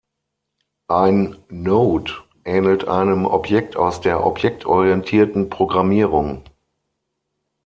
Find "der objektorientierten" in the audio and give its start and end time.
4.01-5.51